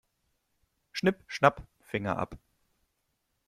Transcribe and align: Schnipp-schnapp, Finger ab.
Schnipp-schnapp, 0.93 1.63
Finger 1.81 2.17
ab. 2.17 2.39